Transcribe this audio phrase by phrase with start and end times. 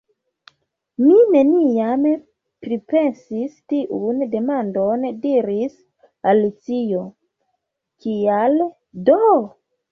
[1.01, 2.07] "Mi neniam
[2.67, 5.79] pripensis tiun demandon," diris
[6.33, 7.07] Alicio.
[8.05, 8.61] "Kial
[9.13, 9.25] do?"